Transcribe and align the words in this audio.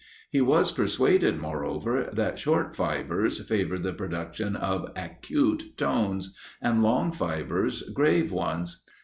He 0.31 0.41
was 0.41 0.71
persuaded, 0.71 1.39
moreover, 1.39 2.09
that 2.11 2.39
short 2.39 2.75
fibres 2.75 3.39
favoured 3.47 3.83
the 3.83 3.93
production 3.93 4.55
of 4.55 4.91
acute 4.95 5.77
tones, 5.77 6.35
and 6.59 6.81
long 6.81 7.11
fibres 7.11 7.83
grave 7.83 8.31
ones. 8.31 8.83